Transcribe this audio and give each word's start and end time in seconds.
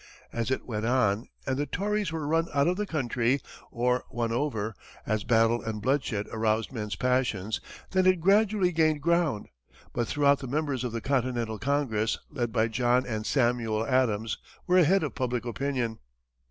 As 0.33 0.49
it 0.49 0.65
went 0.65 0.87
on, 0.87 1.27
and 1.45 1.57
the 1.57 1.67
Tories 1.67 2.11
were 2.11 2.25
run 2.25 2.47
out 2.55 2.67
of 2.67 2.75
the 2.75 2.87
country 2.87 3.39
or 3.69 4.03
won 4.09 4.31
over, 4.31 4.73
as 5.05 5.23
battle 5.23 5.61
and 5.61 5.79
bloodshed 5.79 6.25
aroused 6.31 6.71
men's 6.71 6.95
passions, 6.95 7.61
then 7.91 8.07
it 8.07 8.19
gradually 8.19 8.71
gained 8.71 9.03
ground; 9.03 9.49
but 9.93 10.07
throughout, 10.07 10.39
the 10.39 10.47
members 10.47 10.83
of 10.83 10.91
the 10.91 11.01
Continental 11.01 11.59
Congress, 11.59 12.17
led 12.31 12.51
by 12.51 12.67
John 12.67 13.05
and 13.05 13.27
Samuel 13.27 13.85
Adams, 13.85 14.39
were 14.65 14.79
ahead 14.79 15.03
of 15.03 15.13
public 15.13 15.45
opinion. 15.45 15.99